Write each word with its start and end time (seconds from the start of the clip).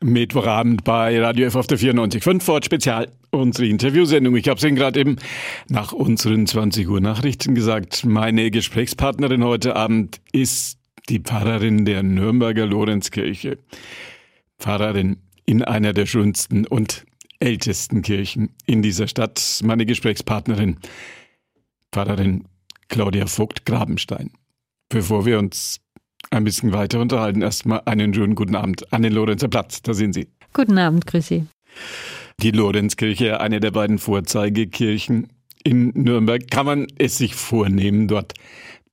Mittwochabend 0.00 0.84
bei 0.84 1.20
Radio 1.20 1.46
F 1.46 1.56
auf 1.56 1.66
der 1.66 1.78
94.5 1.78 2.40
Fort 2.40 2.64
Spezial, 2.64 3.10
unsere 3.30 3.66
Interviewsendung. 3.66 4.36
Ich 4.36 4.48
habe 4.48 4.58
es 4.58 4.64
Ihnen 4.64 4.76
gerade 4.76 5.00
eben 5.00 5.16
nach 5.68 5.92
unseren 5.92 6.46
20 6.46 6.88
Uhr 6.88 7.00
Nachrichten 7.00 7.56
gesagt. 7.56 8.04
Meine 8.04 8.52
Gesprächspartnerin 8.52 9.42
heute 9.42 9.74
Abend 9.74 10.20
ist 10.30 10.78
die 11.08 11.18
Pfarrerin 11.18 11.84
der 11.84 12.04
Nürnberger 12.04 12.66
Lorenzkirche. 12.66 13.58
Pfarrerin 14.60 15.16
in 15.46 15.64
einer 15.64 15.92
der 15.92 16.06
schönsten 16.06 16.64
und 16.64 17.04
ältesten 17.40 18.02
Kirchen 18.02 18.50
in 18.66 18.82
dieser 18.82 19.08
Stadt. 19.08 19.60
Meine 19.64 19.84
Gesprächspartnerin, 19.84 20.78
Pfarrerin 21.90 22.44
Claudia 22.88 23.26
Vogt-Grabenstein. 23.26 24.30
Bevor 24.88 25.26
wir 25.26 25.40
uns 25.40 25.80
ein 26.30 26.44
bisschen 26.44 26.72
weiter 26.72 27.00
unterhalten. 27.00 27.42
Erstmal 27.42 27.82
einen 27.84 28.12
schönen 28.12 28.34
guten 28.34 28.56
Abend 28.56 28.92
an 28.92 29.02
den 29.02 29.12
Lorenzer 29.12 29.48
Platz. 29.48 29.82
Da 29.82 29.94
sind 29.94 30.12
Sie. 30.12 30.28
Guten 30.52 30.78
Abend, 30.78 31.04
Sie. 31.20 31.46
Die 32.40 32.50
Lorenzkirche, 32.50 33.40
eine 33.40 33.60
der 33.60 33.70
beiden 33.70 33.98
Vorzeigekirchen 33.98 35.28
in 35.64 35.88
Nürnberg. 35.94 36.50
Kann 36.50 36.66
man 36.66 36.86
es 36.98 37.18
sich 37.18 37.34
vornehmen, 37.34 38.08
dort 38.08 38.34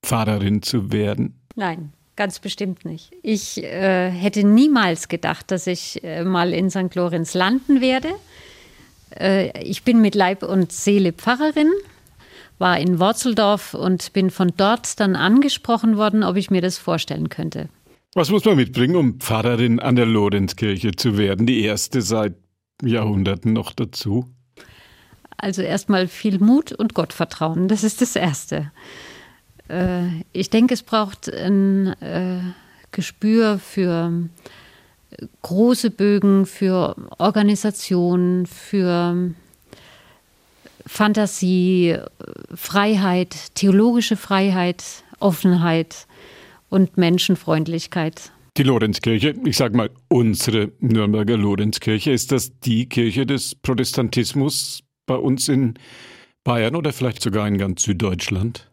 Pfarrerin 0.02 0.62
zu 0.62 0.92
werden? 0.92 1.40
Nein, 1.56 1.94
ganz 2.16 2.40
bestimmt 2.40 2.86
nicht. 2.86 3.12
Ich 3.22 3.64
äh, 3.64 4.10
hätte 4.10 4.44
niemals 4.44 5.08
gedacht, 5.08 5.52
dass 5.52 5.68
ich 5.68 6.04
äh, 6.04 6.24
mal 6.24 6.54
in 6.54 6.70
St. 6.70 6.96
Lorenz 6.96 7.34
landen 7.34 7.82
werde. 7.82 8.10
Äh, 9.18 9.62
ich 9.64 9.84
bin 9.84 10.02
mit 10.02 10.16
Leib 10.16 10.44
und 10.44 10.72
Seele 10.72 11.14
Pfarrerin 11.14 11.72
war 12.58 12.80
in 12.80 13.00
Worzeldorf 13.00 13.74
und 13.74 14.14
bin 14.14 14.30
von 14.30 14.54
dort 14.56 15.00
dann 15.00 15.16
angesprochen 15.16 15.98
worden, 15.98 16.24
ob 16.24 16.36
ich 16.36 16.50
mir 16.50 16.62
das 16.62 16.78
vorstellen 16.78 17.30
könnte. 17.30 17.70
Was 18.14 18.30
muss 18.30 18.46
man 18.46 18.56
mitbringen, 18.56 18.96
um 18.96 19.20
Pfarrerin 19.20 19.80
an 19.80 19.96
der 19.96 20.06
Lorenzkirche 20.06 20.94
zu 20.94 21.18
werden? 21.18 21.46
Die 21.46 21.62
erste 21.62 22.02
seit 22.02 22.36
Jahrhunderten 22.82 23.54
noch 23.54 23.74
dazu. 23.74 24.26
Also 25.38 25.62
erstmal 25.62 26.08
viel 26.08 26.40
Mut 26.40 26.72
und 26.72 26.94
Gottvertrauen, 26.94 27.68
das 27.68 27.84
ist 27.84 28.02
das 28.02 28.16
Erste. 28.16 28.72
Äh, 29.68 30.22
ich 30.32 30.50
denke, 30.50 30.74
es 30.74 30.84
braucht 30.84 31.32
ein 31.32 31.88
äh, 32.02 32.40
Gespür 32.92 33.60
für 33.60 34.30
große 35.42 35.92
Bögen, 35.92 36.46
für 36.46 36.96
Organisation, 37.18 38.46
für 38.46 39.34
Fantasie, 40.86 41.98
Freiheit, 42.54 43.56
theologische 43.56 44.18
Freiheit, 44.18 44.84
Offenheit 45.20 46.08
und 46.70 46.98
Menschenfreundlichkeit. 46.98 48.32
Die 48.58 48.64
Lorenzkirche, 48.64 49.34
ich 49.44 49.58
sage 49.58 49.76
mal 49.76 49.90
unsere 50.08 50.72
Nürnberger 50.80 51.38
Lorenzkirche, 51.38 52.12
ist 52.12 52.32
das 52.32 52.58
die 52.60 52.88
Kirche 52.88 53.26
des 53.26 53.56
Protestantismus 53.56 54.82
bei 55.06 55.16
uns 55.16 55.50
in 55.50 55.74
Bayern 56.44 56.76
oder 56.76 56.94
vielleicht 56.94 57.22
sogar 57.22 57.48
in 57.48 57.58
ganz 57.58 57.84
Süddeutschland? 57.84 58.70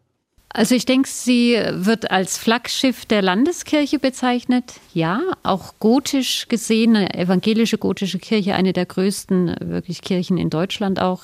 Also 0.55 0.75
ich 0.75 0.85
denke, 0.85 1.09
sie 1.09 1.59
wird 1.71 2.11
als 2.11 2.37
Flaggschiff 2.37 3.05
der 3.05 3.23
Landeskirche 3.23 3.97
bezeichnet. 3.97 4.75
Ja, 4.93 5.19
auch 5.41 5.73
gotisch 5.79 6.47
gesehen, 6.47 6.95
eine 6.95 7.13
evangelische 7.15 7.79
gotische 7.79 8.19
Kirche, 8.19 8.53
eine 8.53 8.71
der 8.71 8.85
größten 8.85 9.55
wirklich 9.59 10.01
Kirchen 10.01 10.37
in 10.37 10.51
Deutschland 10.51 11.01
auch. 11.01 11.23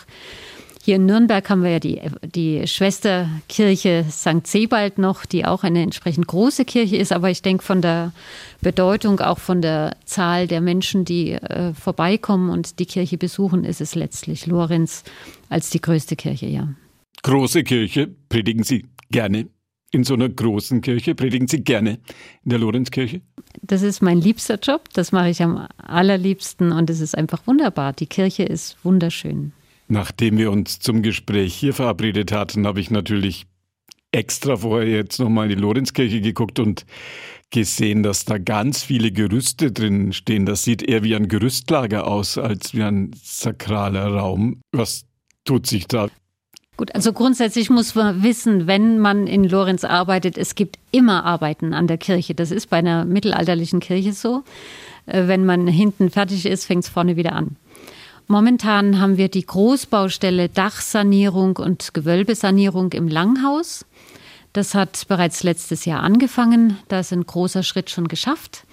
Hier 0.89 0.95
in 0.95 1.05
Nürnberg 1.05 1.47
haben 1.51 1.61
wir 1.61 1.69
ja 1.69 1.79
die, 1.79 2.01
die 2.33 2.65
Schwesterkirche 2.65 4.05
St. 4.09 4.47
Sebald 4.47 4.97
noch, 4.97 5.23
die 5.23 5.45
auch 5.45 5.63
eine 5.63 5.83
entsprechend 5.83 6.25
große 6.25 6.65
Kirche 6.65 6.97
ist. 6.97 7.11
Aber 7.11 7.29
ich 7.29 7.43
denke, 7.43 7.63
von 7.63 7.83
der 7.83 8.11
Bedeutung, 8.61 9.19
auch 9.19 9.37
von 9.37 9.61
der 9.61 9.95
Zahl 10.05 10.47
der 10.47 10.61
Menschen, 10.61 11.05
die 11.05 11.33
äh, 11.33 11.75
vorbeikommen 11.75 12.49
und 12.49 12.79
die 12.79 12.87
Kirche 12.87 13.19
besuchen, 13.19 13.65
ist 13.65 13.81
es 13.81 13.93
letztlich 13.93 14.47
Lorenz 14.47 15.03
als 15.47 15.69
die 15.69 15.79
größte 15.79 16.15
Kirche, 16.15 16.47
ja. 16.47 16.67
Große 17.21 17.63
Kirche, 17.63 18.07
predigen 18.27 18.63
Sie 18.63 18.87
gerne 19.11 19.47
in 19.91 20.03
so 20.03 20.15
einer 20.15 20.29
großen 20.29 20.81
Kirche? 20.81 21.13
Predigen 21.13 21.47
Sie 21.47 21.63
gerne 21.63 21.99
in 22.43 22.49
der 22.49 22.57
Lorenzkirche? 22.57 23.21
Das 23.61 23.83
ist 23.83 24.01
mein 24.01 24.19
liebster 24.21 24.57
Job. 24.57 24.85
Das 24.93 25.11
mache 25.11 25.29
ich 25.29 25.43
am 25.43 25.67
allerliebsten 25.77 26.71
und 26.71 26.89
es 26.89 26.99
ist 26.99 27.15
einfach 27.15 27.45
wunderbar. 27.45 27.93
Die 27.93 28.07
Kirche 28.07 28.41
ist 28.41 28.75
wunderschön. 28.83 29.53
Nachdem 29.91 30.37
wir 30.37 30.51
uns 30.51 30.79
zum 30.79 31.01
Gespräch 31.01 31.55
hier 31.55 31.73
verabredet 31.73 32.31
hatten, 32.31 32.67
habe 32.67 32.79
ich 32.79 32.91
natürlich 32.91 33.47
extra 34.11 34.57
vorher 34.57 34.87
jetzt 34.87 35.19
nochmal 35.19 35.49
in 35.49 35.57
die 35.57 35.61
Lorenzkirche 35.61 36.21
geguckt 36.21 36.59
und 36.59 36.85
gesehen, 37.49 38.03
dass 38.03 38.23
da 38.23 38.37
ganz 38.37 38.83
viele 38.83 39.11
Gerüste 39.11 39.71
drin 39.71 40.13
stehen. 40.13 40.45
Das 40.45 40.63
sieht 40.63 40.83
eher 40.83 41.03
wie 41.03 41.15
ein 41.15 41.27
Gerüstlager 41.27 42.05
aus, 42.05 42.37
als 42.37 42.75
wie 42.75 42.83
ein 42.83 43.11
sakraler 43.23 44.07
Raum. 44.07 44.61
Was 44.71 45.05
tut 45.43 45.65
sich 45.65 45.87
da? 45.87 46.07
Gut, 46.77 46.93
also 46.93 47.11
grundsätzlich 47.11 47.71
muss 47.71 47.95
man 47.95 48.21
wissen, 48.21 48.67
wenn 48.67 48.99
man 48.99 49.25
in 49.25 49.43
Lorenz 49.43 49.83
arbeitet, 49.83 50.37
es 50.37 50.53
gibt 50.53 50.77
immer 50.91 51.25
Arbeiten 51.25 51.73
an 51.73 51.87
der 51.87 51.97
Kirche. 51.97 52.35
Das 52.35 52.51
ist 52.51 52.69
bei 52.69 52.77
einer 52.77 53.05
mittelalterlichen 53.05 53.79
Kirche 53.79 54.13
so. 54.13 54.43
Äh, 55.07 55.27
wenn 55.27 55.45
man 55.45 55.67
hinten 55.67 56.09
fertig 56.09 56.45
ist, 56.45 56.65
fängt 56.65 56.83
es 56.83 56.89
vorne 56.89 57.17
wieder 57.17 57.33
an. 57.33 57.57
Momentan 58.31 58.99
haben 58.99 59.17
wir 59.17 59.27
die 59.27 59.43
Großbaustelle 59.43 60.49
Dachsanierung 60.49 61.57
und 61.57 61.95
Gewölbesanierung 61.95 62.91
im 62.91 63.07
Langhaus. 63.07 63.87
Das 64.53 64.75
hat 64.75 65.07
bereits 65.07 65.41
letztes 65.41 65.85
Jahr 65.85 66.03
angefangen. 66.03 66.77
Da 66.89 66.99
ist 66.99 67.11
ein 67.11 67.25
großer 67.25 67.63
Schritt 67.63 67.89
schon 67.89 68.07
geschafft. 68.07 68.67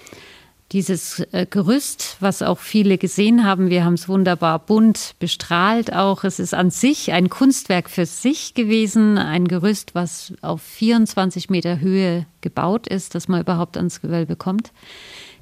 Dieses 0.72 1.20
äh, 1.32 1.46
Gerüst, 1.48 2.18
was 2.20 2.42
auch 2.42 2.58
viele 2.58 2.98
gesehen 2.98 3.44
haben, 3.44 3.70
wir 3.70 3.82
haben 3.82 3.94
es 3.94 4.10
wunderbar 4.10 4.58
bunt 4.58 5.14
bestrahlt 5.20 5.90
auch. 5.90 6.24
Es 6.24 6.38
ist 6.38 6.52
an 6.52 6.70
sich 6.70 7.12
ein 7.12 7.30
Kunstwerk 7.30 7.88
für 7.88 8.04
sich 8.04 8.52
gewesen, 8.52 9.16
ein 9.16 9.48
Gerüst, 9.48 9.94
was 9.94 10.34
auf 10.42 10.60
24 10.60 11.48
Meter 11.48 11.80
Höhe 11.80 12.26
gebaut 12.42 12.86
ist, 12.86 13.14
dass 13.14 13.26
man 13.26 13.40
überhaupt 13.40 13.78
ans 13.78 14.02
Gewölbe 14.02 14.36
kommt. 14.36 14.72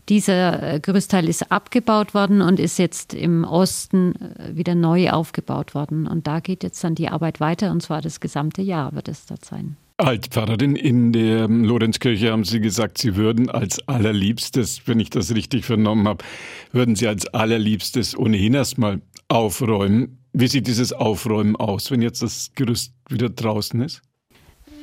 Dieser 0.09 0.75
äh, 0.75 0.81
Gerüstteil 0.81 1.29
ist 1.29 1.51
abgebaut 1.51 2.13
worden 2.13 2.43
und 2.43 2.61
ist 2.61 2.79
jetzt 2.79 3.15
im 3.15 3.45
Osten 3.45 4.15
äh, 4.15 4.57
wieder 4.57 4.75
neu 4.75 5.11
aufgebaut 5.11 5.75
worden. 5.75 6.07
Und 6.07 6.27
da 6.27 6.41
geht 6.41 6.63
jetzt 6.63 6.85
dann 6.85 6.95
die 6.95 7.09
Arbeit 7.09 7.41
weiter 7.41 7.71
und 7.71 7.83
zwar 7.83 8.03
das 8.03 8.21
gesamte 8.21 8.61
Jahr 8.61 8.95
wird 8.95 9.09
es 9.09 9.27
dort 9.27 9.45
sein. 9.45 9.77
Altpfarrerin 9.97 10.75
in 10.75 11.13
der 11.13 11.47
Lorenzkirche 11.47 12.33
haben 12.33 12.45
Sie 12.45 12.61
gesagt, 12.61 12.99
Sie 12.99 13.15
würden 13.15 13.49
als 13.49 13.87
allerliebstes, 13.89 14.83
wenn 14.87 14.99
ich 14.99 15.09
das 15.09 15.33
richtig 15.33 15.65
vernommen 15.65 16.09
habe, 16.09 16.25
würden 16.73 16.97
Sie 16.97 17.07
als 17.07 17.27
allerliebstes 17.29 18.19
ohnehin 18.19 18.55
erstmal 18.55 19.01
aufräumen. 19.29 20.19
Wie 20.33 20.49
sieht 20.49 20.67
dieses 20.67 20.93
Aufräumen 20.93 21.55
aus, 21.55 21.93
wenn 21.93 22.03
jetzt 22.03 22.23
das 22.23 22.51
Gerüst 22.57 22.93
wieder 23.09 23.31
draußen 23.31 23.81
ist? 23.83 24.03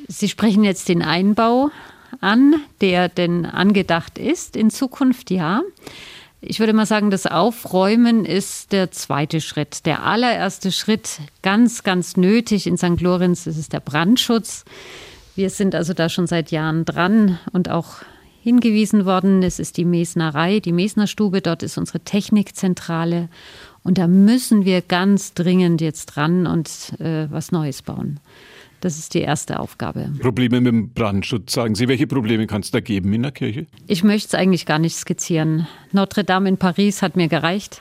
Sie 0.08 0.28
sprechen 0.28 0.64
jetzt 0.64 0.88
den 0.88 1.02
Einbau 1.02 1.70
an, 2.20 2.56
der 2.80 3.08
denn 3.08 3.46
angedacht 3.46 4.18
ist 4.18 4.56
in 4.56 4.70
Zukunft, 4.70 5.30
ja. 5.30 5.62
Ich 6.44 6.58
würde 6.58 6.72
mal 6.72 6.86
sagen, 6.86 7.10
das 7.10 7.26
Aufräumen 7.26 8.24
ist 8.24 8.72
der 8.72 8.90
zweite 8.90 9.40
Schritt. 9.40 9.86
Der 9.86 10.02
allererste 10.02 10.72
Schritt, 10.72 11.20
ganz, 11.42 11.84
ganz 11.84 12.16
nötig 12.16 12.66
in 12.66 12.76
St. 12.76 13.00
Lorenz, 13.00 13.46
ist 13.46 13.72
der 13.72 13.78
Brandschutz. 13.78 14.64
Wir 15.36 15.50
sind 15.50 15.76
also 15.76 15.94
da 15.94 16.08
schon 16.08 16.26
seit 16.26 16.50
Jahren 16.50 16.84
dran 16.84 17.38
und 17.52 17.70
auch 17.70 18.02
hingewiesen 18.42 19.06
worden. 19.06 19.44
Es 19.44 19.60
ist 19.60 19.76
die 19.76 19.84
Mesnerei, 19.84 20.58
die 20.58 20.72
Mesnerstube. 20.72 21.42
Dort 21.42 21.62
ist 21.62 21.78
unsere 21.78 22.00
Technikzentrale. 22.00 23.28
Und 23.84 23.98
da 23.98 24.08
müssen 24.08 24.64
wir 24.64 24.82
ganz 24.82 25.34
dringend 25.34 25.80
jetzt 25.80 26.06
dran 26.06 26.48
und 26.48 26.68
äh, 27.00 27.30
was 27.30 27.52
Neues 27.52 27.82
bauen. 27.82 28.18
Das 28.82 28.98
ist 28.98 29.14
die 29.14 29.20
erste 29.20 29.60
Aufgabe. 29.60 30.10
Probleme 30.18 30.60
mit 30.60 30.72
dem 30.72 30.90
Brandschutz. 30.90 31.52
Sagen 31.52 31.76
Sie, 31.76 31.86
welche 31.86 32.08
Probleme 32.08 32.48
kann 32.48 32.62
es 32.62 32.72
da 32.72 32.80
geben 32.80 33.12
in 33.12 33.22
der 33.22 33.30
Kirche? 33.30 33.66
Ich 33.86 34.02
möchte 34.02 34.26
es 34.26 34.34
eigentlich 34.34 34.66
gar 34.66 34.80
nicht 34.80 34.96
skizzieren. 34.96 35.68
Notre 35.92 36.24
Dame 36.24 36.48
in 36.48 36.56
Paris 36.56 37.00
hat 37.00 37.14
mir 37.14 37.28
gereicht. 37.28 37.80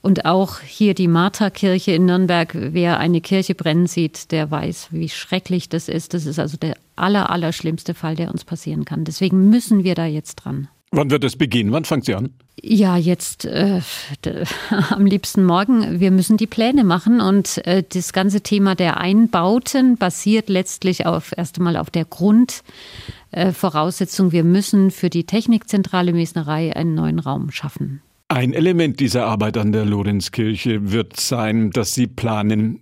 Und 0.00 0.24
auch 0.24 0.60
hier 0.60 0.94
die 0.94 1.06
Martha-Kirche 1.06 1.92
in 1.92 2.06
Nürnberg, 2.06 2.54
wer 2.54 2.98
eine 2.98 3.20
Kirche 3.20 3.54
brennen 3.54 3.86
sieht, 3.86 4.32
der 4.32 4.50
weiß, 4.50 4.88
wie 4.90 5.10
schrecklich 5.10 5.68
das 5.68 5.90
ist. 5.90 6.14
Das 6.14 6.24
ist 6.24 6.38
also 6.38 6.56
der 6.56 6.76
aller, 6.96 7.28
aller 7.28 7.52
schlimmste 7.52 7.92
Fall, 7.92 8.16
der 8.16 8.30
uns 8.30 8.46
passieren 8.46 8.86
kann. 8.86 9.04
Deswegen 9.04 9.50
müssen 9.50 9.84
wir 9.84 9.94
da 9.94 10.06
jetzt 10.06 10.36
dran. 10.36 10.68
Wann 10.90 11.10
wird 11.10 11.24
es 11.24 11.36
beginnen? 11.36 11.70
Wann 11.72 11.84
fängt 11.84 12.06
sie 12.06 12.14
an? 12.14 12.30
Ja, 12.62 12.96
jetzt 12.96 13.44
äh, 13.44 13.80
am 14.90 15.06
liebsten 15.06 15.44
morgen. 15.44 16.00
Wir 16.00 16.10
müssen 16.10 16.36
die 16.36 16.46
Pläne 16.46 16.84
machen 16.84 17.20
und 17.20 17.64
äh, 17.66 17.84
das 17.88 18.12
ganze 18.12 18.40
Thema 18.40 18.74
der 18.74 18.96
Einbauten 18.96 19.96
basiert 19.96 20.48
letztlich 20.48 21.06
auf 21.06 21.32
erst 21.36 21.58
einmal 21.58 21.76
auf 21.76 21.90
der 21.90 22.04
Grundvoraussetzung. 22.04 24.28
Äh, 24.28 24.32
wir 24.32 24.44
müssen 24.44 24.90
für 24.90 25.10
die 25.10 25.24
Technikzentrale 25.24 26.12
Mesnerei 26.12 26.74
einen 26.74 26.94
neuen 26.94 27.18
Raum 27.18 27.50
schaffen. 27.50 28.00
Ein 28.28 28.52
Element 28.52 29.00
dieser 29.00 29.26
Arbeit 29.26 29.56
an 29.56 29.72
der 29.72 29.86
Lorenzkirche 29.86 30.92
wird 30.92 31.18
sein, 31.18 31.70
dass 31.70 31.94
Sie 31.94 32.06
planen, 32.06 32.80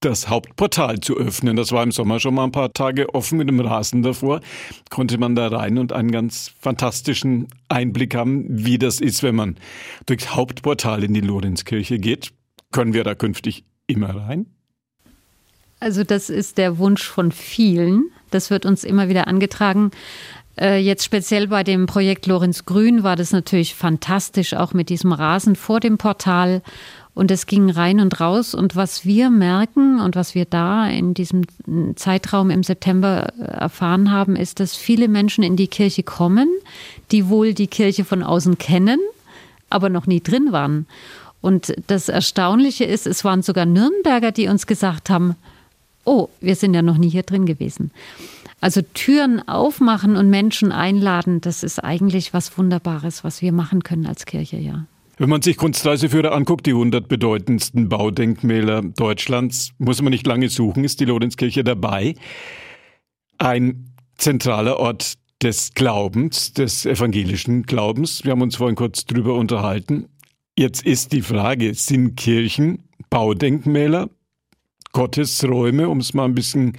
das 0.00 0.28
Hauptportal 0.28 1.00
zu 1.00 1.16
öffnen. 1.16 1.56
Das 1.56 1.72
war 1.72 1.82
im 1.82 1.90
Sommer 1.92 2.20
schon 2.20 2.34
mal 2.34 2.44
ein 2.44 2.52
paar 2.52 2.72
Tage 2.72 3.14
offen 3.14 3.38
mit 3.38 3.48
einem 3.48 3.60
Rasen 3.60 4.02
davor. 4.02 4.40
Konnte 4.90 5.18
man 5.18 5.34
da 5.34 5.48
rein 5.48 5.78
und 5.78 5.92
einen 5.92 6.12
ganz 6.12 6.52
fantastischen 6.60 7.48
Einblick 7.68 8.14
haben, 8.14 8.44
wie 8.48 8.78
das 8.78 9.00
ist, 9.00 9.22
wenn 9.22 9.34
man 9.34 9.56
durchs 10.06 10.34
Hauptportal 10.34 11.02
in 11.02 11.14
die 11.14 11.20
Lorenzkirche 11.20 11.98
geht. 11.98 12.30
Können 12.70 12.94
wir 12.94 13.02
da 13.02 13.14
künftig 13.14 13.64
immer 13.86 14.14
rein? 14.14 14.46
Also 15.80 16.04
das 16.04 16.28
ist 16.30 16.58
der 16.58 16.78
Wunsch 16.78 17.04
von 17.04 17.32
vielen. 17.32 18.10
Das 18.30 18.50
wird 18.50 18.66
uns 18.66 18.84
immer 18.84 19.08
wieder 19.08 19.26
angetragen. 19.26 19.90
Äh, 20.58 20.78
jetzt 20.78 21.04
speziell 21.04 21.48
bei 21.48 21.62
dem 21.62 21.86
Projekt 21.86 22.26
Lorenz 22.26 22.64
Grün 22.64 23.04
war 23.04 23.16
das 23.16 23.32
natürlich 23.32 23.74
fantastisch, 23.74 24.54
auch 24.54 24.74
mit 24.74 24.88
diesem 24.88 25.12
Rasen 25.12 25.56
vor 25.56 25.80
dem 25.80 25.98
Portal. 25.98 26.62
Und 27.18 27.32
es 27.32 27.46
ging 27.46 27.68
rein 27.68 27.98
und 27.98 28.20
raus. 28.20 28.54
Und 28.54 28.76
was 28.76 29.04
wir 29.04 29.28
merken 29.28 29.98
und 29.98 30.14
was 30.14 30.36
wir 30.36 30.44
da 30.44 30.88
in 30.88 31.14
diesem 31.14 31.46
Zeitraum 31.96 32.48
im 32.48 32.62
September 32.62 33.32
äh, 33.36 33.42
erfahren 33.42 34.12
haben, 34.12 34.36
ist, 34.36 34.60
dass 34.60 34.76
viele 34.76 35.08
Menschen 35.08 35.42
in 35.42 35.56
die 35.56 35.66
Kirche 35.66 36.04
kommen, 36.04 36.48
die 37.10 37.28
wohl 37.28 37.54
die 37.54 37.66
Kirche 37.66 38.04
von 38.04 38.22
außen 38.22 38.56
kennen, 38.58 39.00
aber 39.68 39.88
noch 39.88 40.06
nie 40.06 40.20
drin 40.20 40.52
waren. 40.52 40.86
Und 41.40 41.74
das 41.88 42.08
Erstaunliche 42.08 42.84
ist, 42.84 43.04
es 43.04 43.24
waren 43.24 43.42
sogar 43.42 43.66
Nürnberger, 43.66 44.30
die 44.30 44.46
uns 44.46 44.68
gesagt 44.68 45.10
haben, 45.10 45.34
oh, 46.04 46.28
wir 46.40 46.54
sind 46.54 46.72
ja 46.72 46.82
noch 46.82 46.98
nie 46.98 47.10
hier 47.10 47.24
drin 47.24 47.46
gewesen. 47.46 47.90
Also 48.60 48.80
Türen 48.94 49.42
aufmachen 49.48 50.14
und 50.14 50.30
Menschen 50.30 50.70
einladen, 50.70 51.40
das 51.40 51.64
ist 51.64 51.82
eigentlich 51.82 52.32
was 52.32 52.56
Wunderbares, 52.56 53.24
was 53.24 53.42
wir 53.42 53.50
machen 53.50 53.82
können 53.82 54.06
als 54.06 54.24
Kirche, 54.24 54.58
ja. 54.58 54.84
Wenn 55.20 55.30
man 55.30 55.42
sich 55.42 55.56
Kunstreiseführer 55.56 56.32
anguckt, 56.32 56.64
die 56.66 56.70
100 56.70 57.08
bedeutendsten 57.08 57.88
Baudenkmäler 57.88 58.82
Deutschlands, 58.82 59.72
muss 59.78 60.00
man 60.00 60.12
nicht 60.12 60.24
lange 60.28 60.48
suchen, 60.48 60.84
ist 60.84 61.00
die 61.00 61.06
Lorenzkirche 61.06 61.64
dabei. 61.64 62.14
Ein 63.36 63.94
zentraler 64.16 64.78
Ort 64.78 65.14
des 65.42 65.74
Glaubens, 65.74 66.52
des 66.52 66.86
evangelischen 66.86 67.64
Glaubens. 67.64 68.24
Wir 68.24 68.30
haben 68.30 68.42
uns 68.42 68.54
vorhin 68.54 68.76
kurz 68.76 69.06
drüber 69.06 69.34
unterhalten. 69.34 70.06
Jetzt 70.56 70.86
ist 70.86 71.12
die 71.12 71.22
Frage, 71.22 71.74
sind 71.74 72.14
Kirchen 72.16 72.84
Baudenkmäler, 73.10 74.10
Gottesräume, 74.92 75.88
um 75.88 75.98
es 75.98 76.14
mal 76.14 76.26
ein 76.26 76.34
bisschen 76.34 76.74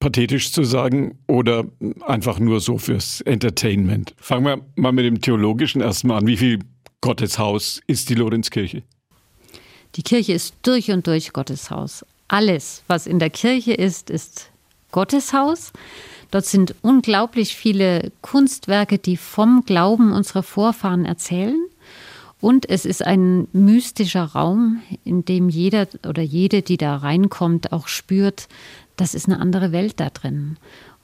pathetisch 0.00 0.52
zu 0.52 0.64
sagen, 0.64 1.18
oder 1.26 1.64
einfach 2.06 2.38
nur 2.38 2.60
so 2.60 2.78
fürs 2.78 3.20
Entertainment? 3.20 4.14
Fangen 4.16 4.46
wir 4.46 4.66
mal 4.76 4.92
mit 4.92 5.04
dem 5.04 5.20
Theologischen 5.20 5.82
erstmal 5.82 6.20
an. 6.20 6.26
Wie 6.26 6.36
viel 6.36 6.60
Gotteshaus 7.00 7.80
ist 7.86 8.08
die 8.08 8.16
Lorenzkirche? 8.16 8.82
Die 9.94 10.02
Kirche 10.02 10.32
ist 10.32 10.54
durch 10.62 10.90
und 10.90 11.06
durch 11.06 11.32
Gotteshaus. 11.32 12.04
Alles, 12.26 12.82
was 12.88 13.06
in 13.06 13.20
der 13.20 13.30
Kirche 13.30 13.72
ist, 13.72 14.10
ist 14.10 14.50
Gotteshaus. 14.90 15.72
Dort 16.32 16.44
sind 16.44 16.74
unglaublich 16.82 17.54
viele 17.54 18.10
Kunstwerke, 18.20 18.98
die 18.98 19.16
vom 19.16 19.62
Glauben 19.64 20.12
unserer 20.12 20.42
Vorfahren 20.42 21.04
erzählen. 21.04 21.58
Und 22.40 22.68
es 22.68 22.84
ist 22.84 23.04
ein 23.04 23.46
mystischer 23.52 24.24
Raum, 24.24 24.82
in 25.04 25.24
dem 25.24 25.48
jeder 25.48 25.86
oder 26.06 26.22
jede, 26.22 26.62
die 26.62 26.76
da 26.76 26.96
reinkommt, 26.96 27.72
auch 27.72 27.88
spürt, 27.88 28.48
das 28.96 29.14
ist 29.14 29.26
eine 29.26 29.40
andere 29.40 29.70
Welt 29.70 30.00
da 30.00 30.10
drin. 30.10 30.56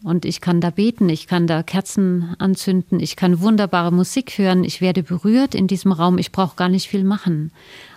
Und 0.04 0.26
ich 0.26 0.42
kann 0.42 0.60
da 0.60 0.68
beten, 0.68 1.08
ich 1.08 1.26
kann 1.26 1.46
da 1.46 1.62
Kerzen 1.62 2.36
anzünden, 2.38 3.00
ich 3.00 3.16
kann 3.16 3.40
wunderbare 3.40 3.90
Musik 3.90 4.36
hören, 4.36 4.62
ich 4.62 4.82
werde 4.82 5.02
berührt 5.02 5.54
in 5.54 5.66
diesem 5.66 5.92
Raum, 5.92 6.18
ich 6.18 6.30
brauche 6.30 6.56
gar 6.56 6.68
nicht 6.68 6.88
viel 6.88 7.04
machen. 7.04 7.52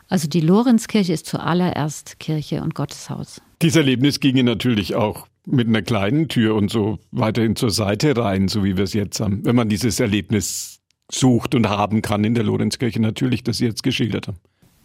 Also 0.07 0.29
die 0.29 0.39
Lorenzkirche 0.39 1.11
ist 1.11 1.25
zuallererst 1.25 2.17
Kirche 2.17 2.61
und 2.61 2.75
Gotteshaus. 2.75 3.41
Dieses 3.61 3.75
Erlebnis 3.75 4.21
ginge 4.21 4.45
natürlich 4.45 4.95
auch 4.95 5.27
mit 5.45 5.67
einer 5.67 5.81
kleinen 5.81 6.29
Tür 6.29 6.55
und 6.55 6.71
so 6.71 6.97
weiterhin 7.11 7.57
zur 7.57 7.71
Seite 7.71 8.15
rein, 8.15 8.47
so 8.47 8.63
wie 8.63 8.77
wir 8.77 8.85
es 8.85 8.93
jetzt 8.93 9.19
haben. 9.19 9.43
Wenn 9.43 9.57
man 9.57 9.67
dieses 9.67 9.99
Erlebnis 9.99 10.79
sucht 11.11 11.55
und 11.55 11.67
haben 11.67 12.01
kann 12.01 12.23
in 12.23 12.35
der 12.35 12.45
Lorenzkirche, 12.45 13.01
natürlich, 13.01 13.43
das 13.43 13.57
Sie 13.57 13.65
jetzt 13.65 13.83
geschildert 13.83 14.29
haben. 14.29 14.37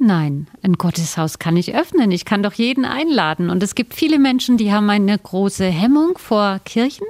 Nein, 0.04 0.48
ein 0.62 0.72
Gotteshaus 0.72 1.38
kann 1.38 1.56
ich 1.56 1.76
öffnen. 1.76 2.10
Ich 2.10 2.24
kann 2.24 2.42
doch 2.42 2.54
jeden 2.54 2.84
einladen. 2.84 3.50
Und 3.50 3.62
es 3.62 3.76
gibt 3.76 3.94
viele 3.94 4.18
Menschen, 4.18 4.56
die 4.56 4.72
haben 4.72 4.90
eine 4.90 5.16
große 5.16 5.64
Hemmung 5.64 6.18
vor 6.18 6.60
Kirchen. 6.64 7.06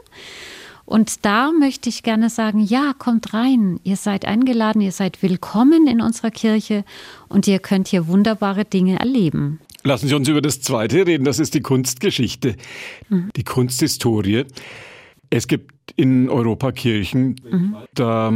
Und 0.84 1.24
da 1.24 1.52
möchte 1.52 1.88
ich 1.88 2.02
gerne 2.02 2.28
sagen, 2.28 2.60
ja, 2.60 2.92
kommt 2.98 3.32
rein. 3.32 3.80
Ihr 3.82 3.96
seid 3.96 4.26
eingeladen, 4.26 4.82
ihr 4.82 4.92
seid 4.92 5.22
willkommen 5.22 5.86
in 5.86 6.02
unserer 6.02 6.30
Kirche 6.30 6.84
und 7.30 7.48
ihr 7.48 7.60
könnt 7.60 7.88
hier 7.88 8.08
wunderbare 8.08 8.66
Dinge 8.66 8.98
erleben. 8.98 9.60
Lassen 9.84 10.08
Sie 10.08 10.14
uns 10.14 10.28
über 10.28 10.42
das 10.42 10.60
Zweite 10.60 11.06
reden, 11.06 11.24
das 11.24 11.38
ist 11.38 11.54
die 11.54 11.62
Kunstgeschichte, 11.62 12.56
mhm. 13.08 13.30
die 13.34 13.44
Kunsthistorie. 13.44 14.44
Es 15.30 15.48
gibt 15.48 15.94
in 15.96 16.28
Europa 16.28 16.72
Kirchen, 16.72 17.36
mhm. 17.50 17.76
da 17.94 18.34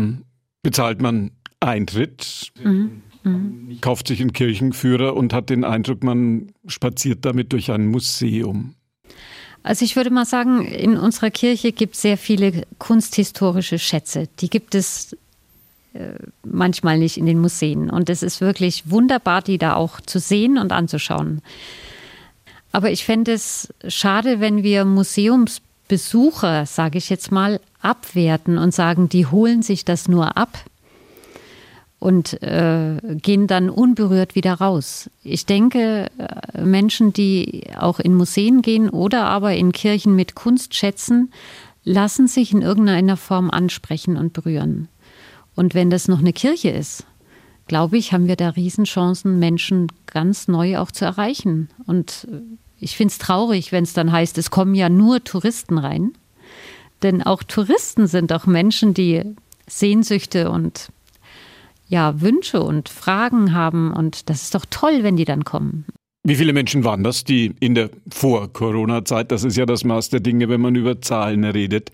bezahlt 0.63 1.03
man 1.03 1.33
Eintritt. 1.61 2.53
Mhm 2.65 3.03
mhm. 3.27 3.79
kauft 3.81 4.09
sich 4.09 4.21
einen 4.21 4.33
Kirchenführer 4.33 5.17
und 5.17 5.33
hat 5.33 5.51
den 5.51 5.65
Eindruck, 5.65 6.03
man 6.03 6.53
spaziert 6.67 7.25
damit 7.25 7.53
durch 7.53 7.71
ein 7.71 7.87
Museum. 7.87 8.75
Also 9.63 9.85
ich 9.85 9.97
würde 9.97 10.11
mal 10.11 10.27
sagen, 10.27 10.65
in 10.65 10.97
unserer 10.97 11.31
Kirche 11.31 11.73
gibt 11.73 11.97
es 11.97 12.03
sehr 12.03 12.17
viele 12.17 12.63
kunsthistorische 12.79 13.81
Schätze. 13.81 14.29
Die 14.39 14.49
gibt 14.49 14.77
es 14.77 15.17
äh, 15.95 16.15
manchmal 16.45 16.99
nicht 16.99 17.17
in 17.17 17.27
den 17.27 17.41
Museen. 17.41 17.91
Und 17.91 18.09
es 18.09 18.23
ist 18.23 18.41
wirklich 18.41 18.91
wunderbar, 18.91 19.43
die 19.43 19.59
da 19.59 19.75
auch 19.75 20.01
zu 20.01 20.21
sehen 20.21 20.57
und 20.57 20.71
anzuschauen. 20.71 21.43
Aber 22.71 22.91
ich 22.91 23.05
fände 23.05 23.33
es 23.33 23.75
schade, 23.89 24.39
wenn 24.39 24.63
wir 24.63 24.85
Museumsbesucher, 24.85 26.67
sage 26.67 26.99
ich 26.99 27.11
jetzt 27.11 27.33
mal, 27.33 27.59
abwerten 27.81 28.59
und 28.59 28.75
sagen, 28.75 29.09
die 29.09 29.27
holen 29.27 29.63
sich 29.63 29.85
das 29.85 30.09
nur 30.09 30.37
ab 30.37 30.65
und 31.99 32.43
äh, 32.43 32.97
gehen 33.23 33.47
dann 33.47 33.71
unberührt 33.71 34.35
wieder 34.35 34.55
raus. 34.55 35.11
Ich 35.23 35.47
denke, 35.47 36.11
äh, 36.19 36.63
Menschen, 36.63 37.13
die 37.13 37.65
auch 37.79 37.99
in 37.99 38.15
Museen 38.15 38.63
gehen 38.63 38.91
oder 38.91 39.25
aber 39.25 39.55
in 39.55 39.73
Kirchen 39.73 40.15
mit 40.15 40.35
Kunst 40.35 40.75
schätzen, 40.75 41.33
lassen 41.85 42.29
sich 42.29 42.53
in 42.53 42.63
irgendeiner 42.63 43.17
Form 43.17 43.51
ansprechen 43.51 44.17
und 44.17 44.33
berühren. 44.33 44.89
Und 45.55 45.75
wenn 45.75 45.89
das 45.89 46.09
noch 46.09 46.19
eine 46.19 46.33
Kirche 46.33 46.69
ist, 46.69 47.07
glaube 47.67 47.97
ich, 47.97 48.13
haben 48.13 48.29
wir 48.29 48.37
da 48.37 48.51
Riesenchancen, 48.51 49.39
Menschen 49.39 49.89
ganz 50.07 50.49
neu 50.49 50.79
auch 50.79 50.91
zu 50.91 51.05
erreichen. 51.05 51.71
Und 51.87 52.29
äh, 52.31 52.41
ich 52.79 52.97
finde 52.97 53.13
es 53.13 53.19
traurig, 53.19 53.73
wenn 53.73 53.85
es 53.85 53.95
dann 53.95 54.13
heißt, 54.13 54.37
es 54.39 54.51
kommen 54.51 54.75
ja 54.75 54.89
nur 54.89 55.25
Touristen 55.25 55.79
rein. 55.79 56.13
Denn 57.03 57.23
auch 57.23 57.43
Touristen 57.43 58.07
sind 58.07 58.33
auch 58.33 58.47
Menschen, 58.47 58.95
die 58.95 59.23
Sehnsüchte 59.67 60.51
und 60.51 60.89
ja, 61.89 62.21
Wünsche 62.21 62.63
und 62.63 62.89
Fragen 62.89 63.55
haben. 63.55 63.93
Und 63.93 64.29
das 64.29 64.43
ist 64.43 64.55
doch 64.55 64.67
toll, 64.69 65.03
wenn 65.03 65.17
die 65.17 65.25
dann 65.25 65.45
kommen. 65.45 65.85
Wie 66.25 66.35
viele 66.35 66.53
Menschen 66.53 66.83
waren 66.83 67.05
das, 67.05 67.23
die 67.23 67.55
in 67.61 67.75
der 67.75 67.91
Vor-Corona-Zeit, 68.11 69.31
das 69.31 69.45
ist 69.45 69.57
ja 69.57 69.65
das 69.65 69.85
Maß 69.85 70.09
der 70.11 70.21
Dinge, 70.21 70.49
wenn 70.49 70.61
man 70.61 70.75
über 70.75 71.01
Zahlen 71.01 71.45
redet, 71.45 71.93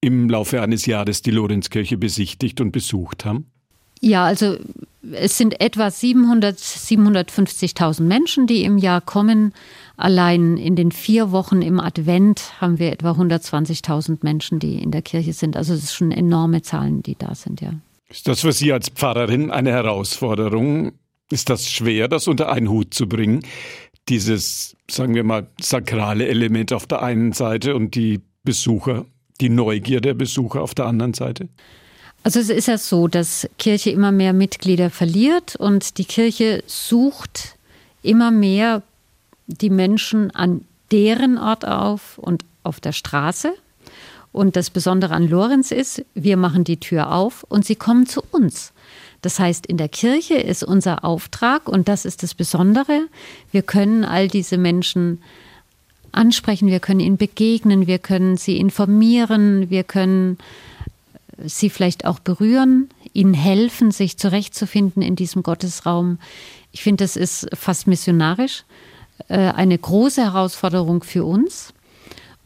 im 0.00 0.30
Laufe 0.30 0.62
eines 0.62 0.86
Jahres 0.86 1.22
die 1.22 1.32
Lorenzkirche 1.32 1.98
besichtigt 1.98 2.60
und 2.60 2.70
besucht 2.70 3.24
haben? 3.24 3.46
Ja, 4.00 4.24
also 4.24 4.56
es 5.12 5.38
sind 5.38 5.60
etwa 5.60 5.90
700, 5.90 6.58
750.000 6.58 8.02
Menschen, 8.02 8.46
die 8.46 8.62
im 8.62 8.78
Jahr 8.78 9.00
kommen. 9.00 9.52
Allein 9.96 10.56
in 10.56 10.76
den 10.76 10.92
vier 10.92 11.32
Wochen 11.32 11.62
im 11.62 11.80
Advent 11.80 12.60
haben 12.60 12.78
wir 12.78 12.92
etwa 12.92 13.12
120.000 13.12 14.18
Menschen, 14.22 14.58
die 14.58 14.80
in 14.82 14.90
der 14.90 15.02
Kirche 15.02 15.32
sind. 15.32 15.56
Also 15.56 15.74
es 15.74 15.80
sind 15.80 15.90
schon 15.90 16.12
enorme 16.12 16.62
Zahlen, 16.62 17.02
die 17.02 17.16
da 17.16 17.34
sind, 17.34 17.60
ja. 17.60 17.72
Ist 18.08 18.28
das 18.28 18.40
für 18.40 18.52
Sie 18.52 18.72
als 18.72 18.88
Pfarrerin 18.88 19.50
eine 19.50 19.72
Herausforderung? 19.72 20.92
Ist 21.30 21.50
das 21.50 21.68
schwer, 21.68 22.08
das 22.08 22.28
unter 22.28 22.50
einen 22.52 22.68
Hut 22.68 22.94
zu 22.94 23.08
bringen? 23.08 23.44
Dieses, 24.08 24.76
sagen 24.88 25.14
wir 25.14 25.24
mal, 25.24 25.48
sakrale 25.60 26.28
Element 26.28 26.72
auf 26.72 26.86
der 26.86 27.02
einen 27.02 27.32
Seite 27.32 27.74
und 27.74 27.96
die 27.96 28.20
Besucher, 28.44 29.06
die 29.40 29.48
Neugier 29.48 30.00
der 30.00 30.14
Besucher 30.14 30.62
auf 30.62 30.74
der 30.74 30.86
anderen 30.86 31.14
Seite? 31.14 31.48
Also 32.22 32.40
es 32.40 32.48
ist 32.48 32.68
ja 32.68 32.78
so, 32.78 33.08
dass 33.08 33.48
Kirche 33.58 33.90
immer 33.90 34.12
mehr 34.12 34.32
Mitglieder 34.32 34.90
verliert 34.90 35.56
und 35.56 35.98
die 35.98 36.04
Kirche 36.04 36.62
sucht 36.66 37.56
immer 38.02 38.30
mehr 38.30 38.82
die 39.46 39.70
Menschen 39.70 40.30
an 40.32 40.64
deren 40.90 41.38
Ort 41.38 41.66
auf 41.66 42.18
und 42.18 42.44
auf 42.62 42.80
der 42.80 42.92
Straße. 42.92 43.52
Und 44.36 44.54
das 44.54 44.68
Besondere 44.68 45.14
an 45.14 45.26
Lorenz 45.26 45.70
ist, 45.70 46.04
wir 46.12 46.36
machen 46.36 46.62
die 46.62 46.76
Tür 46.76 47.10
auf 47.10 47.42
und 47.48 47.64
sie 47.64 47.74
kommen 47.74 48.04
zu 48.04 48.22
uns. 48.32 48.74
Das 49.22 49.38
heißt, 49.38 49.64
in 49.64 49.78
der 49.78 49.88
Kirche 49.88 50.34
ist 50.34 50.62
unser 50.62 51.06
Auftrag, 51.06 51.70
und 51.70 51.88
das 51.88 52.04
ist 52.04 52.22
das 52.22 52.34
Besondere, 52.34 53.06
wir 53.50 53.62
können 53.62 54.04
all 54.04 54.28
diese 54.28 54.58
Menschen 54.58 55.22
ansprechen, 56.12 56.68
wir 56.68 56.80
können 56.80 57.00
ihnen 57.00 57.16
begegnen, 57.16 57.86
wir 57.86 57.98
können 57.98 58.36
sie 58.36 58.58
informieren, 58.58 59.70
wir 59.70 59.84
können 59.84 60.36
sie 61.42 61.70
vielleicht 61.70 62.04
auch 62.04 62.18
berühren, 62.18 62.90
ihnen 63.14 63.32
helfen, 63.32 63.90
sich 63.90 64.18
zurechtzufinden 64.18 65.00
in 65.00 65.16
diesem 65.16 65.44
Gottesraum. 65.44 66.18
Ich 66.72 66.82
finde, 66.82 67.04
das 67.04 67.16
ist 67.16 67.48
fast 67.54 67.86
missionarisch. 67.86 68.64
äh, 69.28 69.38
eine 69.38 69.78
große 69.78 70.22
Herausforderung 70.22 71.02
für 71.02 71.24
uns. 71.24 71.72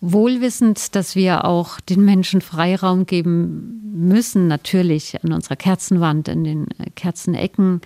Wohlwissend, 0.01 0.95
dass 0.95 1.15
wir 1.15 1.45
auch 1.45 1.81
den 1.81 2.05
Menschen 2.05 2.41
Freiraum 2.41 3.07
geben 3.07 3.81
müssen, 3.93 4.49
natürlich 4.49 5.23
an 5.23 5.33
unserer 5.33 5.57
Kerzenwand, 5.57 6.29
in 6.29 6.45
den 6.45 6.69
äh, 6.79 6.91
Kerzenecken, 6.95 7.81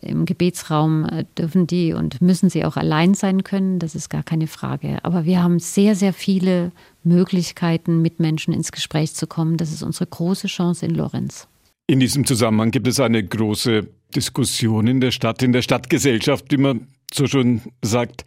im 0.00 0.24
Gebetsraum 0.24 1.04
äh, 1.04 1.24
dürfen 1.36 1.66
die 1.66 1.92
und 1.92 2.20
müssen 2.20 2.50
sie 2.50 2.64
auch 2.64 2.76
allein 2.76 3.14
sein 3.14 3.44
können, 3.44 3.78
das 3.78 3.94
ist 3.94 4.08
gar 4.08 4.22
keine 4.22 4.46
Frage. 4.46 4.98
Aber 5.02 5.24
wir 5.24 5.42
haben 5.42 5.58
sehr, 5.58 5.94
sehr 5.94 6.12
viele 6.12 6.72
Möglichkeiten, 7.02 8.02
mit 8.02 8.20
Menschen 8.20 8.54
ins 8.54 8.72
Gespräch 8.72 9.14
zu 9.14 9.26
kommen. 9.26 9.56
Das 9.56 9.72
ist 9.72 9.82
unsere 9.82 10.06
große 10.06 10.46
Chance 10.46 10.86
in 10.86 10.94
Lorenz. 10.94 11.46
In 11.86 12.00
diesem 12.00 12.24
Zusammenhang 12.24 12.70
gibt 12.70 12.88
es 12.88 12.98
eine 12.98 13.22
große 13.22 13.86
Diskussion 14.16 14.86
in 14.86 15.00
der 15.00 15.10
Stadt, 15.10 15.42
in 15.42 15.52
der 15.52 15.62
Stadtgesellschaft, 15.62 16.50
wie 16.50 16.56
man 16.56 16.86
so 17.12 17.26
schon 17.26 17.60
sagt, 17.82 18.24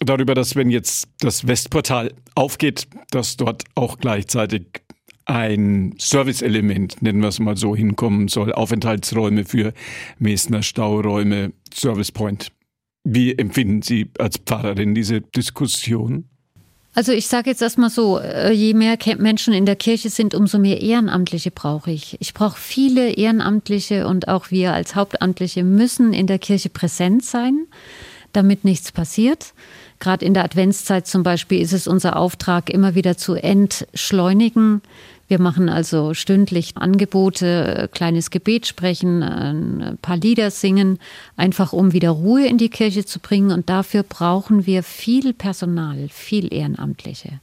darüber, 0.00 0.34
dass 0.34 0.56
wenn 0.56 0.70
jetzt 0.70 1.08
das 1.20 1.46
Westportal 1.46 2.12
aufgeht, 2.34 2.86
dass 3.10 3.36
dort 3.36 3.64
auch 3.74 3.98
gleichzeitig 3.98 4.82
ein 5.24 5.94
Serviceelement, 5.98 7.02
nennen 7.02 7.20
wir 7.20 7.28
es 7.28 7.38
mal 7.38 7.56
so, 7.56 7.76
hinkommen 7.76 8.28
soll. 8.28 8.52
Aufenthaltsräume 8.52 9.44
für 9.44 9.74
Mesner 10.18 10.62
Stauräume, 10.62 11.52
Service 11.72 12.12
Point. 12.12 12.50
Wie 13.04 13.36
empfinden 13.36 13.82
Sie 13.82 14.10
als 14.18 14.38
Pfarrerin 14.38 14.94
diese 14.94 15.20
Diskussion? 15.20 16.24
Also 16.94 17.12
ich 17.12 17.28
sage 17.28 17.50
jetzt 17.50 17.62
erstmal 17.62 17.90
so, 17.90 18.18
äh, 18.18 18.50
je 18.52 18.74
mehr 18.74 18.98
Menschen 19.18 19.52
in 19.54 19.66
der 19.66 19.76
Kirche 19.76 20.10
sind, 20.10 20.34
umso 20.34 20.58
mehr 20.58 20.80
Ehrenamtliche 20.80 21.50
brauche 21.50 21.90
ich. 21.90 22.16
Ich 22.20 22.34
brauche 22.34 22.58
viele 22.58 23.10
Ehrenamtliche 23.12 24.06
und 24.06 24.28
auch 24.28 24.50
wir 24.50 24.72
als 24.72 24.96
Hauptamtliche 24.96 25.62
müssen 25.62 26.12
in 26.12 26.26
der 26.26 26.38
Kirche 26.38 26.70
präsent 26.70 27.24
sein, 27.24 27.66
damit 28.32 28.64
nichts 28.64 28.90
passiert. 28.90 29.52
Gerade 30.00 30.24
in 30.24 30.34
der 30.34 30.44
Adventszeit 30.44 31.06
zum 31.06 31.22
Beispiel 31.22 31.60
ist 31.60 31.72
es 31.72 31.86
unser 31.86 32.16
Auftrag, 32.16 32.70
immer 32.70 32.94
wieder 32.94 33.16
zu 33.16 33.34
entschleunigen, 33.34 34.82
wir 35.28 35.38
machen 35.38 35.68
also 35.68 36.14
stündlich 36.14 36.72
Angebote, 36.76 37.90
kleines 37.92 38.30
Gebet 38.30 38.66
sprechen, 38.66 39.22
ein 39.22 39.98
paar 40.00 40.16
Lieder 40.16 40.50
singen, 40.50 40.98
einfach 41.36 41.74
um 41.74 41.92
wieder 41.92 42.10
Ruhe 42.10 42.46
in 42.46 42.56
die 42.56 42.70
Kirche 42.70 43.04
zu 43.04 43.20
bringen. 43.20 43.50
Und 43.50 43.68
dafür 43.68 44.02
brauchen 44.02 44.64
wir 44.64 44.82
viel 44.82 45.34
Personal, 45.34 46.08
viel 46.08 46.52
Ehrenamtliche. 46.52 47.40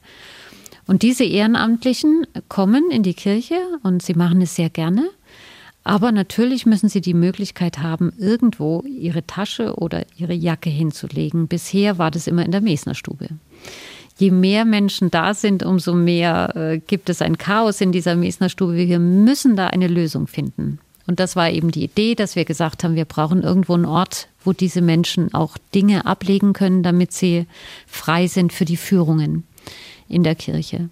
Und 0.88 1.04
diese 1.04 1.26
Ehrenamtlichen 1.26 2.26
kommen 2.50 2.90
in 2.90 3.04
die 3.04 3.14
Kirche 3.14 3.56
und 3.84 4.02
sie 4.02 4.16
machen 4.16 4.42
es 4.42 4.56
sehr 4.56 4.72
gerne. 4.72 5.08
Aber 5.86 6.12
natürlich 6.12 6.66
müssen 6.66 6.90
sie 6.90 7.00
die 7.00 7.14
Möglichkeit 7.14 7.78
haben, 7.80 8.12
irgendwo 8.18 8.82
ihre 8.82 9.26
Tasche 9.26 9.76
oder 9.76 10.06
ihre 10.18 10.34
Jacke 10.34 10.70
hinzulegen. 10.70 11.48
Bisher 11.48 11.98
war 11.98 12.12
das 12.12 12.28
immer 12.28 12.44
in 12.44 12.52
der 12.52 12.62
Mesnerstube 12.62 13.30
je 14.18 14.32
mehr 14.32 14.66
Menschen 14.66 15.12
da 15.12 15.34
sind, 15.34 15.64
umso 15.64 15.94
mehr 15.94 16.56
äh, 16.56 16.80
gibt 16.80 17.10
es 17.10 17.22
ein 17.22 17.38
Chaos 17.38 17.82
in 17.82 17.92
dieser 17.92 18.16
Mesnerstube. 18.16 18.76
Wir 18.76 19.00
müssen 19.00 19.56
da 19.56 19.68
eine 19.68 19.88
Lösung 19.88 20.28
finden. 20.28 20.80
Und 21.08 21.20
das 21.20 21.36
war 21.36 21.52
eben 21.52 21.72
die 21.72 21.84
Idee, 21.84 22.16
dass 22.16 22.36
wir 22.36 22.46
gesagt 22.46 22.84
haben, 22.84 22.96
wir 22.96 23.06
brauchen 23.06 23.44
irgendwo 23.44 23.74
einen 23.74 23.86
Ort, 23.86 24.28
wo 24.44 24.54
diese 24.54 24.82
Menschen 24.82 25.34
auch 25.34 25.58
Dinge 25.76 26.06
ablegen 26.06 26.54
können, 26.54 26.82
damit 26.82 27.12
sie 27.12 27.46
frei 27.86 28.28
sind 28.28 28.54
für 28.54 28.66
die 28.66 28.78
Führungen 28.78 29.44
in 30.08 30.24
der 30.24 30.36
Kirche. 30.36 30.90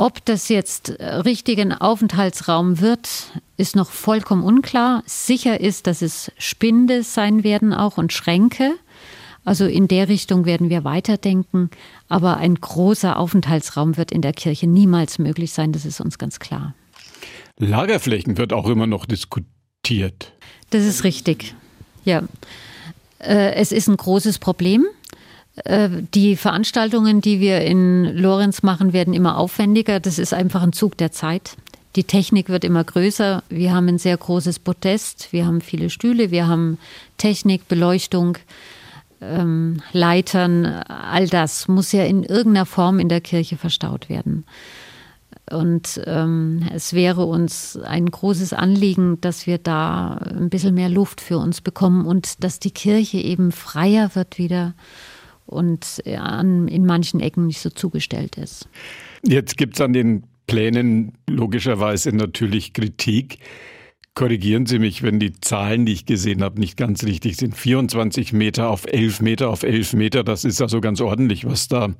Ob 0.00 0.24
das 0.24 0.48
jetzt 0.48 0.90
richtig 1.00 1.58
ein 1.58 1.72
Aufenthaltsraum 1.72 2.80
wird, 2.80 3.08
ist 3.56 3.74
noch 3.74 3.90
vollkommen 3.90 4.44
unklar. 4.44 5.02
Sicher 5.06 5.60
ist, 5.60 5.88
dass 5.88 6.02
es 6.02 6.30
Spinde 6.38 7.02
sein 7.02 7.42
werden 7.42 7.74
auch 7.74 7.98
und 7.98 8.12
Schränke. 8.12 8.74
Also 9.44 9.66
in 9.66 9.88
der 9.88 10.08
Richtung 10.08 10.44
werden 10.44 10.70
wir 10.70 10.84
weiterdenken. 10.84 11.70
Aber 12.08 12.36
ein 12.36 12.54
großer 12.54 13.18
Aufenthaltsraum 13.18 13.96
wird 13.96 14.12
in 14.12 14.22
der 14.22 14.32
Kirche 14.32 14.68
niemals 14.68 15.18
möglich 15.18 15.52
sein, 15.52 15.72
das 15.72 15.84
ist 15.84 16.00
uns 16.00 16.16
ganz 16.16 16.38
klar. 16.38 16.74
Lagerflächen 17.56 18.38
wird 18.38 18.52
auch 18.52 18.68
immer 18.68 18.86
noch 18.86 19.04
diskutiert. 19.04 20.32
Das 20.70 20.84
ist 20.84 21.02
richtig. 21.02 21.56
Ja. 22.04 22.22
Äh, 23.18 23.54
es 23.54 23.72
ist 23.72 23.88
ein 23.88 23.96
großes 23.96 24.38
Problem. 24.38 24.86
Äh, 25.64 25.88
die 26.14 26.36
Veranstaltungen, 26.36 27.20
die 27.20 27.40
wir 27.40 27.62
in 27.62 28.04
Lorenz 28.16 28.62
machen, 28.62 28.92
werden 28.92 29.14
immer 29.14 29.36
aufwendiger. 29.36 30.00
Das 30.00 30.18
ist 30.18 30.34
einfach 30.34 30.62
ein 30.62 30.72
Zug 30.72 30.96
der 30.96 31.12
Zeit. 31.12 31.56
Die 31.96 32.04
Technik 32.04 32.48
wird 32.48 32.64
immer 32.64 32.84
größer. 32.84 33.42
Wir 33.48 33.74
haben 33.74 33.88
ein 33.88 33.98
sehr 33.98 34.16
großes 34.16 34.58
Podest. 34.58 35.32
Wir 35.32 35.46
haben 35.46 35.60
viele 35.60 35.90
Stühle. 35.90 36.30
Wir 36.30 36.46
haben 36.46 36.78
Technik, 37.16 37.66
Beleuchtung 37.68 38.38
ähm, 39.20 39.82
Leitern, 39.92 40.66
all 40.66 41.28
das 41.28 41.68
muss 41.68 41.92
ja 41.92 42.04
in 42.04 42.22
irgendeiner 42.22 42.66
Form 42.66 42.98
in 42.98 43.08
der 43.08 43.20
Kirche 43.20 43.56
verstaut 43.56 44.08
werden. 44.08 44.44
Und 45.50 46.00
ähm, 46.04 46.68
es 46.74 46.92
wäre 46.92 47.24
uns 47.24 47.78
ein 47.78 48.10
großes 48.10 48.52
Anliegen, 48.52 49.18
dass 49.22 49.46
wir 49.46 49.56
da 49.56 50.18
ein 50.18 50.50
bisschen 50.50 50.74
mehr 50.74 50.90
Luft 50.90 51.22
für 51.22 51.38
uns 51.38 51.62
bekommen 51.62 52.04
und 52.06 52.44
dass 52.44 52.60
die 52.60 52.70
Kirche 52.70 53.18
eben 53.18 53.50
freier 53.50 54.14
wird 54.14 54.36
wieder 54.36 54.74
und 55.48 56.02
an, 56.06 56.68
in 56.68 56.86
manchen 56.86 57.20
Ecken 57.20 57.46
nicht 57.46 57.60
so 57.60 57.70
zugestellt 57.70 58.36
ist. 58.36 58.68
Jetzt 59.26 59.56
gibt 59.56 59.74
es 59.74 59.80
an 59.80 59.92
den 59.92 60.24
Plänen 60.46 61.12
logischerweise 61.28 62.14
natürlich 62.14 62.72
Kritik. 62.72 63.38
Korrigieren 64.14 64.66
Sie 64.66 64.80
mich, 64.80 65.04
wenn 65.04 65.20
die 65.20 65.32
Zahlen, 65.40 65.86
die 65.86 65.92
ich 65.92 66.06
gesehen 66.06 66.42
habe, 66.42 66.58
nicht 66.58 66.76
ganz 66.76 67.04
richtig 67.04 67.36
sind. 67.36 67.56
24 67.56 68.32
Meter 68.32 68.68
auf 68.68 68.84
11 68.86 69.20
Meter 69.20 69.48
auf 69.48 69.62
11 69.62 69.92
Meter, 69.92 70.24
das 70.24 70.44
ist 70.44 70.60
also 70.60 70.80
ganz 70.80 71.00
ordentlich, 71.00 71.44
was 71.46 71.68
da 71.68 71.90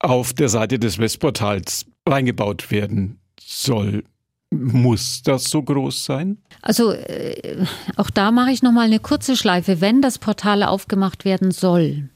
auf 0.00 0.32
der 0.32 0.48
Seite 0.48 0.80
des 0.80 0.98
Westportals 0.98 1.86
reingebaut 2.08 2.72
werden 2.72 3.20
soll. 3.40 4.02
Muss 4.50 5.22
das 5.22 5.44
so 5.44 5.62
groß 5.62 6.04
sein? 6.04 6.38
Also 6.62 6.90
äh, 6.92 7.64
auch 7.96 8.10
da 8.10 8.32
mache 8.32 8.50
ich 8.50 8.62
noch 8.62 8.72
mal 8.72 8.86
eine 8.86 8.98
kurze 8.98 9.36
Schleife. 9.36 9.80
Wenn 9.80 10.02
das 10.02 10.18
Portal 10.18 10.64
aufgemacht 10.64 11.24
werden 11.24 11.52
soll, 11.52 12.08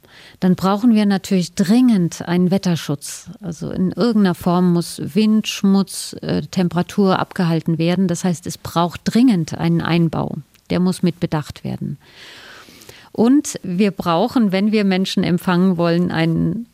dann 0.44 0.56
brauchen 0.56 0.94
wir 0.94 1.06
natürlich 1.06 1.54
dringend 1.54 2.28
einen 2.28 2.50
Wetterschutz. 2.50 3.30
Also 3.40 3.70
in 3.70 3.92
irgendeiner 3.92 4.34
Form 4.34 4.74
muss 4.74 5.00
Wind, 5.02 5.48
Schmutz, 5.48 6.14
äh, 6.20 6.42
Temperatur 6.42 7.18
abgehalten 7.18 7.78
werden. 7.78 8.08
Das 8.08 8.24
heißt, 8.24 8.46
es 8.46 8.58
braucht 8.58 9.00
dringend 9.04 9.56
einen 9.56 9.80
Einbau. 9.80 10.36
Der 10.68 10.80
muss 10.80 11.02
mit 11.02 11.18
bedacht 11.18 11.64
werden. 11.64 11.96
Und 13.10 13.58
wir 13.62 13.90
brauchen, 13.90 14.52
wenn 14.52 14.70
wir 14.70 14.84
Menschen 14.84 15.24
empfangen 15.24 15.78
wollen, 15.78 16.10
einen 16.10 16.66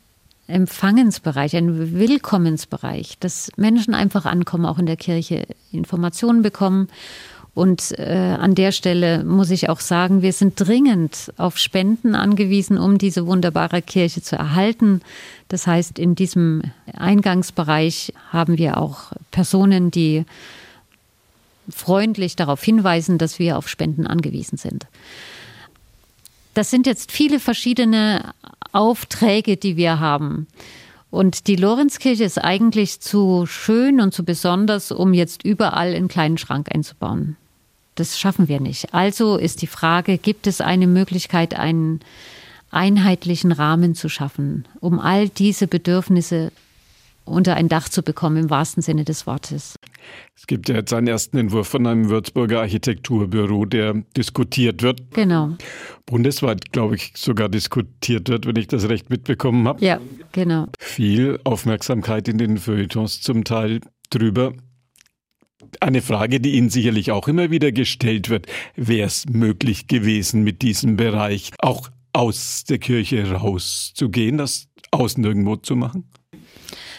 Empfangensbereich, 0.47 1.55
einen 1.55 1.93
Willkommensbereich, 1.93 3.19
dass 3.21 3.51
Menschen 3.55 3.93
einfach 3.93 4.25
ankommen, 4.25 4.65
auch 4.65 4.79
in 4.79 4.85
der 4.85 4.97
Kirche 4.97 5.47
Informationen 5.71 6.41
bekommen 6.41 6.89
und 7.53 7.99
äh, 7.99 8.37
an 8.39 8.55
der 8.55 8.71
Stelle 8.71 9.25
muss 9.25 9.49
ich 9.49 9.67
auch 9.67 9.81
sagen, 9.81 10.21
wir 10.21 10.31
sind 10.31 10.53
dringend 10.55 11.33
auf 11.35 11.57
Spenden 11.57 12.15
angewiesen, 12.15 12.77
um 12.77 12.97
diese 12.97 13.27
wunderbare 13.27 13.81
Kirche 13.81 14.21
zu 14.21 14.37
erhalten. 14.37 15.01
Das 15.49 15.67
heißt, 15.67 15.99
in 15.99 16.15
diesem 16.15 16.61
Eingangsbereich 16.93 18.13
haben 18.31 18.57
wir 18.57 18.77
auch 18.77 19.11
Personen, 19.31 19.91
die 19.91 20.25
freundlich 21.69 22.37
darauf 22.37 22.63
hinweisen, 22.63 23.17
dass 23.17 23.37
wir 23.37 23.57
auf 23.57 23.67
Spenden 23.67 24.07
angewiesen 24.07 24.57
sind. 24.57 24.87
Das 26.53 26.69
sind 26.69 26.87
jetzt 26.87 27.11
viele 27.11 27.39
verschiedene 27.39 28.33
Aufträge, 28.71 29.57
die 29.57 29.75
wir 29.75 29.99
haben. 29.99 30.47
Und 31.11 31.47
die 31.47 31.57
Lorenzkirche 31.57 32.23
ist 32.23 32.39
eigentlich 32.39 33.01
zu 33.01 33.45
schön 33.45 34.01
und 34.01 34.13
zu 34.13 34.25
besonders, 34.25 34.91
um 34.91 35.13
jetzt 35.13 35.43
überall 35.43 35.93
einen 35.93 36.07
kleinen 36.07 36.39
Schrank 36.39 36.73
einzubauen 36.73 37.37
das 37.95 38.19
schaffen 38.19 38.47
wir 38.47 38.59
nicht. 38.59 38.93
Also 38.93 39.37
ist 39.37 39.61
die 39.61 39.67
Frage, 39.67 40.17
gibt 40.17 40.47
es 40.47 40.61
eine 40.61 40.87
Möglichkeit, 40.87 41.53
einen 41.53 41.99
einheitlichen 42.71 43.51
Rahmen 43.51 43.95
zu 43.95 44.09
schaffen, 44.09 44.67
um 44.79 44.99
all 44.99 45.29
diese 45.29 45.67
Bedürfnisse 45.67 46.51
unter 47.25 47.55
ein 47.55 47.69
Dach 47.69 47.87
zu 47.87 48.01
bekommen, 48.01 48.37
im 48.37 48.49
wahrsten 48.49 48.81
Sinne 48.81 49.05
des 49.05 49.27
Wortes. 49.27 49.77
Es 50.35 50.47
gibt 50.47 50.67
ja 50.69 50.75
jetzt 50.75 50.91
einen 50.91 51.07
ersten 51.07 51.37
Entwurf 51.37 51.67
von 51.67 51.85
einem 51.85 52.09
Würzburger 52.09 52.61
Architekturbüro, 52.61 53.65
der 53.65 53.93
diskutiert 54.17 54.81
wird. 54.81 55.01
Genau. 55.13 55.55
Bundesweit, 56.07 56.71
glaube 56.71 56.95
ich, 56.95 57.13
sogar 57.15 57.47
diskutiert 57.47 58.27
wird, 58.29 58.47
wenn 58.47 58.55
ich 58.55 58.67
das 58.67 58.89
recht 58.89 59.11
mitbekommen 59.11 59.67
habe. 59.67 59.85
Ja, 59.85 59.99
genau. 60.31 60.67
Viel 60.91 61.39
Aufmerksamkeit 61.45 62.27
in 62.27 62.37
den 62.37 62.57
Feuilletons 62.57 63.21
zum 63.21 63.45
Teil 63.45 63.79
drüber. 64.09 64.51
Eine 65.79 66.01
Frage, 66.01 66.41
die 66.41 66.57
Ihnen 66.57 66.69
sicherlich 66.69 67.11
auch 67.11 67.29
immer 67.29 67.49
wieder 67.49 67.71
gestellt 67.71 68.27
wird. 68.27 68.47
Wäre 68.75 69.07
es 69.07 69.25
möglich 69.29 69.87
gewesen, 69.87 70.43
mit 70.43 70.61
diesem 70.61 70.97
Bereich 70.97 71.51
auch 71.59 71.87
aus 72.11 72.65
der 72.65 72.77
Kirche 72.79 73.31
rauszugehen, 73.31 74.37
das 74.37 74.67
außen 74.91 75.23
irgendwo 75.23 75.55
zu 75.55 75.77
machen? 75.77 76.09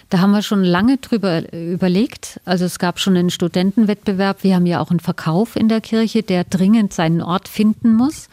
Da 0.09 0.21
haben 0.21 0.31
wir 0.31 0.41
schon 0.41 0.65
lange 0.65 0.97
drüber 0.97 1.53
überlegt. 1.53 2.41
Also 2.47 2.65
es 2.65 2.79
gab 2.79 2.99
schon 2.99 3.15
einen 3.15 3.29
Studentenwettbewerb. 3.29 4.43
Wir 4.43 4.55
haben 4.55 4.65
ja 4.65 4.81
auch 4.81 4.91
einen 4.91 5.01
Verkauf 5.01 5.55
in 5.55 5.69
der 5.69 5.83
Kirche, 5.83 6.23
der 6.23 6.45
dringend 6.45 6.95
seinen 6.95 7.21
Ort 7.21 7.47
finden 7.47 7.95
muss. 7.95 8.31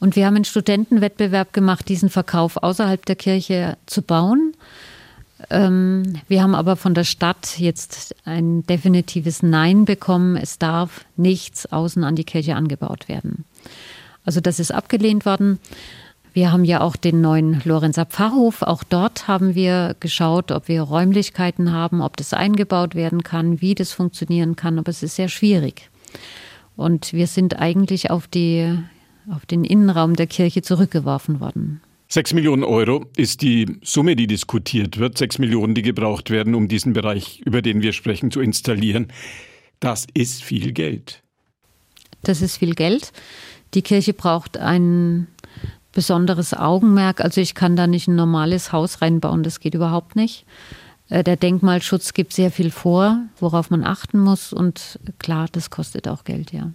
Und 0.00 0.16
wir 0.16 0.26
haben 0.26 0.34
einen 0.34 0.44
Studentenwettbewerb 0.44 1.52
gemacht, 1.52 1.88
diesen 1.88 2.10
Verkauf 2.10 2.56
außerhalb 2.56 3.06
der 3.06 3.14
Kirche 3.14 3.76
zu 3.86 4.02
bauen. 4.02 4.49
Ähm, 5.48 6.20
wir 6.28 6.42
haben 6.42 6.54
aber 6.54 6.76
von 6.76 6.94
der 6.94 7.04
Stadt 7.04 7.58
jetzt 7.58 8.14
ein 8.24 8.66
definitives 8.66 9.42
Nein 9.42 9.84
bekommen. 9.84 10.36
Es 10.36 10.58
darf 10.58 11.04
nichts 11.16 11.70
außen 11.72 12.04
an 12.04 12.16
die 12.16 12.24
Kirche 12.24 12.56
angebaut 12.56 13.08
werden. 13.08 13.44
Also 14.24 14.40
das 14.40 14.60
ist 14.60 14.72
abgelehnt 14.72 15.24
worden. 15.24 15.58
Wir 16.32 16.52
haben 16.52 16.64
ja 16.64 16.80
auch 16.80 16.94
den 16.94 17.20
neuen 17.20 17.60
Lorenzer 17.64 18.06
Pfarrhof. 18.06 18.62
Auch 18.62 18.84
dort 18.84 19.26
haben 19.26 19.54
wir 19.54 19.96
geschaut, 19.98 20.52
ob 20.52 20.68
wir 20.68 20.82
Räumlichkeiten 20.82 21.72
haben, 21.72 22.02
ob 22.02 22.16
das 22.16 22.32
eingebaut 22.32 22.94
werden 22.94 23.24
kann, 23.24 23.60
wie 23.60 23.74
das 23.74 23.92
funktionieren 23.92 24.54
kann. 24.54 24.78
Aber 24.78 24.90
es 24.90 25.02
ist 25.02 25.16
sehr 25.16 25.28
schwierig. 25.28 25.90
Und 26.76 27.12
wir 27.12 27.26
sind 27.26 27.58
eigentlich 27.58 28.10
auf, 28.10 28.28
die, 28.28 28.78
auf 29.28 29.44
den 29.46 29.64
Innenraum 29.64 30.14
der 30.14 30.28
Kirche 30.28 30.62
zurückgeworfen 30.62 31.40
worden. 31.40 31.80
Sechs 32.12 32.34
Millionen 32.34 32.64
Euro 32.64 33.06
ist 33.16 33.40
die 33.40 33.78
Summe, 33.82 34.16
die 34.16 34.26
diskutiert 34.26 34.98
wird. 34.98 35.16
Sechs 35.16 35.38
Millionen, 35.38 35.76
die 35.76 35.82
gebraucht 35.82 36.30
werden, 36.30 36.56
um 36.56 36.66
diesen 36.66 36.92
Bereich, 36.92 37.40
über 37.44 37.62
den 37.62 37.82
wir 37.82 37.92
sprechen, 37.92 38.32
zu 38.32 38.40
installieren. 38.40 39.12
Das 39.78 40.08
ist 40.12 40.42
viel 40.42 40.72
Geld. 40.72 41.22
Das 42.24 42.42
ist 42.42 42.56
viel 42.56 42.74
Geld. 42.74 43.12
Die 43.74 43.82
Kirche 43.82 44.12
braucht 44.12 44.58
ein 44.58 45.28
besonderes 45.92 46.52
Augenmerk. 46.52 47.20
Also 47.20 47.40
ich 47.40 47.54
kann 47.54 47.76
da 47.76 47.86
nicht 47.86 48.08
ein 48.08 48.16
normales 48.16 48.72
Haus 48.72 49.00
reinbauen, 49.02 49.44
das 49.44 49.60
geht 49.60 49.74
überhaupt 49.74 50.16
nicht. 50.16 50.46
Äh, 51.10 51.22
der 51.22 51.36
Denkmalschutz 51.36 52.12
gibt 52.12 52.32
sehr 52.32 52.50
viel 52.50 52.72
vor, 52.72 53.20
worauf 53.38 53.70
man 53.70 53.84
achten 53.84 54.18
muss. 54.18 54.52
Und 54.52 54.98
klar, 55.20 55.46
das 55.52 55.70
kostet 55.70 56.08
auch 56.08 56.24
Geld, 56.24 56.52
ja. 56.52 56.72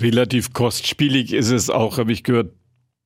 Relativ 0.00 0.54
kostspielig 0.54 1.34
ist 1.34 1.50
es 1.50 1.68
auch, 1.68 1.98
habe 1.98 2.12
ich 2.12 2.24
gehört, 2.24 2.54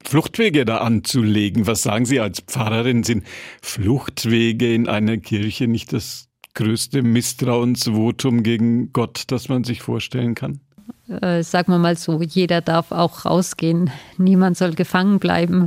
Fluchtwege 0.05 0.65
da 0.65 0.79
anzulegen. 0.79 1.67
Was 1.67 1.83
sagen 1.83 2.05
Sie 2.05 2.21
als 2.21 2.41
Pfarrerin? 2.41 3.03
Sind 3.03 3.25
Fluchtwege 3.63 4.75
in 4.75 4.89
einer 4.89 5.17
Kirche 5.17 5.67
nicht 5.67 5.93
das 5.93 6.29
größte 6.55 7.03
Misstrauensvotum 7.03 8.43
gegen 8.43 8.93
Gott, 8.93 9.25
das 9.29 9.49
man 9.49 9.65
sich 9.65 9.83
vorstellen 9.83 10.35
kann? 10.35 10.61
Äh, 11.09 11.43
sagen 11.43 11.73
wir 11.73 11.79
mal 11.79 11.97
so, 11.97 12.23
jeder 12.23 12.61
darf 12.61 12.93
auch 12.93 13.25
rausgehen. 13.25 13.91
Niemand 14.17 14.57
soll 14.57 14.75
gefangen 14.75 15.19
bleiben. 15.19 15.67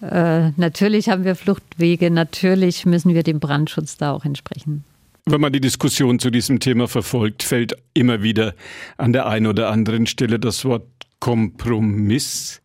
Äh, 0.00 0.50
natürlich 0.56 1.08
haben 1.08 1.24
wir 1.24 1.34
Fluchtwege, 1.34 2.10
natürlich 2.10 2.86
müssen 2.86 3.14
wir 3.14 3.22
dem 3.22 3.40
Brandschutz 3.40 3.96
da 3.96 4.12
auch 4.12 4.24
entsprechen. 4.24 4.84
Wenn 5.26 5.40
man 5.40 5.52
die 5.52 5.60
Diskussion 5.60 6.18
zu 6.18 6.30
diesem 6.30 6.60
Thema 6.60 6.88
verfolgt, 6.88 7.42
fällt 7.42 7.76
immer 7.92 8.22
wieder 8.22 8.54
an 8.96 9.12
der 9.12 9.26
einen 9.26 9.46
oder 9.46 9.70
anderen 9.70 10.06
Stelle 10.06 10.38
das 10.38 10.64
Wort 10.64 10.86
Kompromiss. 11.20 12.62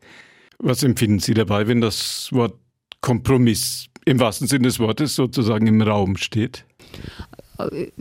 Was 0.66 0.82
empfinden 0.82 1.20
Sie 1.20 1.34
dabei, 1.34 1.68
wenn 1.68 1.82
das 1.82 2.30
Wort 2.32 2.58
Kompromiss 3.02 3.88
im 4.06 4.20
wahrsten 4.22 4.48
Sinne 4.48 4.68
des 4.68 4.80
Wortes 4.80 5.14
sozusagen 5.14 5.68
im 5.68 5.82
Raum 5.82 6.16
steht? 6.16 6.64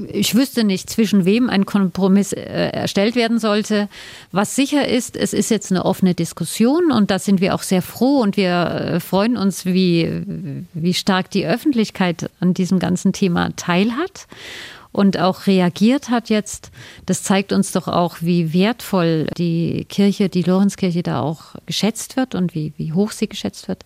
ich 0.08 0.34
wüsste 0.34 0.64
nicht, 0.64 0.88
zwischen 0.88 1.24
wem 1.24 1.50
ein 1.50 1.66
Kompromiss 1.66 2.32
äh, 2.32 2.40
erstellt 2.40 3.16
werden 3.16 3.38
sollte. 3.38 3.88
Was 4.30 4.56
sicher 4.56 4.88
ist, 4.88 5.16
es 5.16 5.32
ist 5.32 5.50
jetzt 5.50 5.70
eine 5.70 5.84
offene 5.84 6.14
Diskussion 6.14 6.90
und 6.90 7.10
da 7.10 7.18
sind 7.18 7.40
wir 7.40 7.54
auch 7.54 7.62
sehr 7.62 7.82
froh 7.82 8.20
und 8.20 8.36
wir 8.36 8.50
äh, 8.50 9.00
freuen 9.00 9.36
uns, 9.36 9.66
wie, 9.66 10.22
wie 10.72 10.94
stark 10.94 11.30
die 11.30 11.46
Öffentlichkeit 11.46 12.30
an 12.40 12.54
diesem 12.54 12.78
ganzen 12.78 13.12
Thema 13.12 13.50
teilhat 13.56 14.26
und 14.92 15.18
auch 15.18 15.46
reagiert 15.46 16.10
hat 16.10 16.28
jetzt. 16.28 16.70
Das 17.06 17.22
zeigt 17.22 17.52
uns 17.52 17.72
doch 17.72 17.88
auch, 17.88 18.16
wie 18.20 18.52
wertvoll 18.52 19.26
die 19.36 19.86
Kirche, 19.88 20.28
die 20.28 20.42
Lorenzkirche 20.42 21.02
da 21.02 21.20
auch 21.20 21.54
geschätzt 21.66 22.16
wird 22.16 22.34
und 22.34 22.54
wie, 22.54 22.72
wie 22.76 22.92
hoch 22.92 23.10
sie 23.10 23.28
geschätzt 23.28 23.68
wird. 23.68 23.84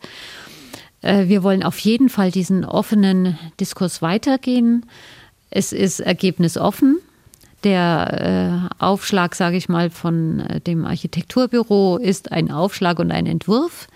Äh, 1.02 1.28
wir 1.28 1.42
wollen 1.42 1.62
auf 1.62 1.78
jeden 1.78 2.08
Fall 2.08 2.30
diesen 2.30 2.64
offenen 2.64 3.38
Diskurs 3.60 4.02
weitergehen. 4.02 4.86
Es 5.50 5.72
ist 5.72 6.00
ergebnisoffen. 6.00 6.98
Der 7.64 8.68
äh, 8.78 8.82
Aufschlag, 8.84 9.34
sage 9.34 9.56
ich 9.56 9.68
mal, 9.68 9.90
von 9.90 10.40
äh, 10.40 10.60
dem 10.60 10.84
Architekturbüro 10.84 11.96
ist 11.96 12.32
ein 12.32 12.50
Aufschlag 12.50 12.98
und 12.98 13.10
ein 13.10 13.26
Entwurf. 13.26 13.88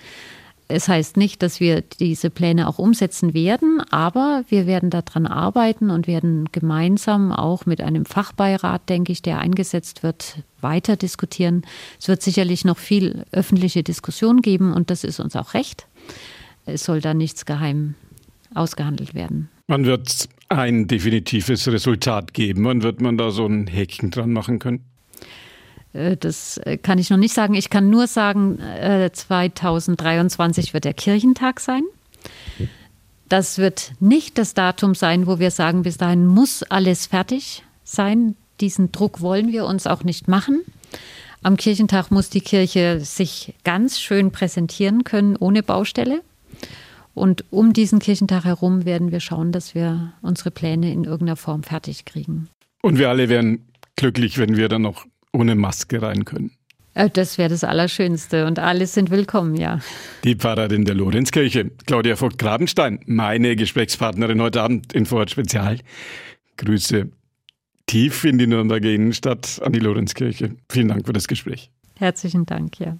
Es 0.71 0.89
heißt 0.89 1.17
nicht, 1.17 1.43
dass 1.43 1.59
wir 1.59 1.83
diese 1.83 2.31
Pläne 2.31 2.69
auch 2.69 2.79
umsetzen 2.79 3.35
werden, 3.35 3.81
aber 3.91 4.45
wir 4.49 4.67
werden 4.67 4.89
daran 4.91 5.27
arbeiten 5.27 5.91
und 5.91 6.07
werden 6.07 6.49
gemeinsam 6.53 7.33
auch 7.33 7.67
mit 7.67 7.81
einem 7.81 8.05
Fachbeirat, 8.05 8.89
denke 8.89 9.11
ich, 9.11 9.21
der 9.21 9.41
eingesetzt 9.41 10.03
wird, 10.03 10.45
weiter 10.61 10.97
diskutieren. 10.97 11.63
Es 11.99 12.07
wird 12.07 12.23
sicherlich 12.23 12.65
noch 12.65 12.79
viel 12.79 13.25
öffentliche 13.33 13.83
Diskussion 13.83 14.43
geben 14.43 14.73
und 14.73 14.91
das 14.91 15.03
ist 15.03 15.19
uns 15.19 15.35
auch 15.35 15.55
recht. 15.55 15.87
Es 16.67 16.85
soll 16.85 17.01
da 17.01 17.15
nichts 17.15 17.47
geheim 17.47 17.95
ausgehandelt 18.55 19.15
werden. 19.15 19.49
Wann 19.67 19.87
wird 19.87 20.09
es 20.09 20.29
ein 20.49 20.87
definitives 20.87 21.67
Resultat 21.69 22.35
geben? 22.35 22.65
Wann 22.65 22.83
wird 22.83 23.01
man 23.01 23.19
da 23.19 23.31
so 23.31 23.47
ein 23.47 23.67
Häkchen 23.67 24.11
dran 24.11 24.33
machen 24.33 24.59
können? 24.59 24.85
Äh, 25.93 26.17
das 26.17 26.59
äh, 26.59 26.77
kann 26.77 26.99
ich 26.99 27.11
noch 27.11 27.19
nicht 27.19 27.35
sagen. 27.35 27.55
Ich 27.55 27.71
kann 27.71 27.91
nur 27.91 28.07
sagen, 28.07 28.59
2023 29.13 30.71
äh, 30.71 30.73
wird 30.75 30.85
der 30.85 30.95
Kirchentag 30.95 31.61
sein. 31.61 31.83
Das 33.29 33.59
wird 33.59 33.93
nicht 34.01 34.39
das 34.39 34.55
Datum 34.55 34.95
sein, 34.95 35.27
wo 35.27 35.39
wir 35.39 35.51
sagen, 35.51 35.83
bis 35.83 35.97
dahin 35.97 36.27
muss 36.27 36.63
alles 36.65 37.07
fertig 37.07 37.63
sein. 37.85 38.35
Diesen 38.61 38.93
Druck 38.93 39.21
wollen 39.21 39.53
wir 39.53 39.67
uns 39.67 39.87
auch 39.87 40.03
nicht 40.05 40.29
machen. 40.29 40.63
Am 41.43 41.57
Kirchentag 41.57 42.11
muss 42.11 42.29
die 42.29 42.43
Kirche 42.43 43.01
sich 43.01 43.55
ganz 43.65 43.99
schön 43.99 44.31
präsentieren 44.31 45.05
können, 45.05 45.37
ohne 45.37 45.63
Baustelle. 45.63 46.23
Und 47.15 47.45
um 47.51 47.73
diesen 47.73 47.99
Kirchentag 47.99 48.45
herum 48.45 48.85
werden 48.85 49.11
wir 49.11 49.21
schauen, 49.21 49.53
dass 49.53 49.75
wir 49.75 50.13
unsere 50.23 50.51
Pläne 50.51 50.93
in 50.93 51.05
irgendeiner 51.05 51.37
Form 51.37 51.63
fertig 51.63 52.05
kriegen. 52.05 52.49
Und 52.83 52.99
wir 52.99 53.09
alle 53.09 53.29
wären 53.29 53.65
glücklich, 53.97 54.39
wenn 54.39 54.57
wir 54.57 54.69
dann 54.69 54.83
noch 54.83 55.07
ohne 55.33 55.55
Maske 55.55 56.03
rein 56.03 56.25
können. 56.25 56.53
Äh, 56.95 57.11
das 57.11 57.39
wäre 57.39 57.49
das 57.49 57.65
Allerschönste 57.65 58.47
und 58.47 58.59
alle 58.59 58.87
sind 58.87 59.11
willkommen, 59.11 59.57
ja. 59.57 59.81
Die 60.25 60.35
Pfarrerin 60.35 60.85
der 60.85 60.95
Lorenzkirche, 60.95 61.71
Claudia 61.87 62.17
Vogt-Grabenstein, 62.17 63.01
meine 63.07 63.57
Gesprächspartnerin 63.57 64.41
heute 64.43 64.63
Abend 64.63 64.93
in 64.93 65.07
Vorort 65.07 65.31
Spezial. 65.31 65.79
Grüße 66.57 67.09
tief 67.87 68.25
in 68.25 68.39
die 68.39 68.47
Nürnberger 68.47 68.91
Innenstadt 68.91 69.61
an 69.65 69.73
die 69.73 69.81
Lorenzkirche. 69.81 70.57
Vielen 70.71 70.89
Dank 70.89 71.07
für 71.07 71.13
das 71.13 71.27
Gespräch. 71.27 71.71
Herzlichen 71.97 72.47
Dank, 72.47 72.79
ja. 72.79 72.97